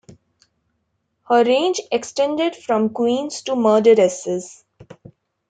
Her 1.29 1.43
range 1.43 1.79
extended 1.91 2.55
from 2.55 2.89
queens 2.89 3.43
to 3.43 3.55
murderesses. 3.55 4.63